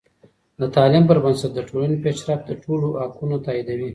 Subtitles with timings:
[0.59, 3.89] د تعلیم پر بنسټ د ټولنې پیشرفت د ټولو حقونه تاییدوي.